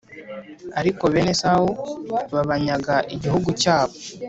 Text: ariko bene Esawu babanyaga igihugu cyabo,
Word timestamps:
ariko 0.79 1.03
bene 1.13 1.31
Esawu 1.35 1.69
babanyaga 2.33 2.95
igihugu 3.15 3.49
cyabo, 3.61 3.93